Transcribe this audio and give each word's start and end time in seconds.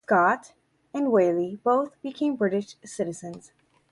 Scott 0.07 0.53
and 0.95 1.11
Whaley 1.11 1.59
both 1.63 2.01
became 2.01 2.35
British 2.35 2.75
citizens. 2.83 3.51